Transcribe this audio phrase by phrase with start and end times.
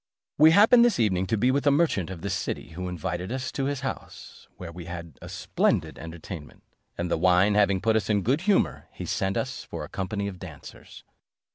[0.39, 3.51] We happened this evening to be with a merchant of this city, who invited us
[3.51, 6.63] to his house, where we had a splendid entertainment:
[6.97, 9.37] and the wine having put us in good humour, he sent
[9.69, 11.03] for a company of dancers.